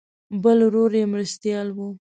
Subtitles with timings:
[0.43, 1.79] بل ورور یې مرستیال و.